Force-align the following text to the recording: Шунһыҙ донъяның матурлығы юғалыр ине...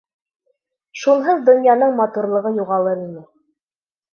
Шунһыҙ 1.01 1.45
донъяның 1.49 1.93
матурлығы 1.99 2.53
юғалыр 2.59 3.07
ине... 3.07 3.23